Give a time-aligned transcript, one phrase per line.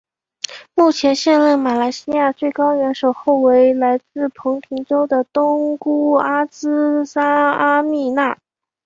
[0.73, 8.35] 目前现任马来西亚最高元首后为来自彭亨州的东姑阿兹纱阿蜜娜。